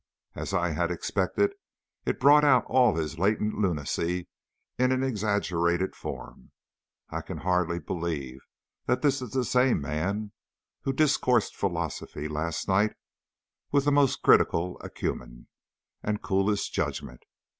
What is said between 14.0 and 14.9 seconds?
critical